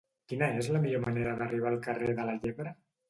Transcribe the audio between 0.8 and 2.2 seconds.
millor manera d'arribar al carrer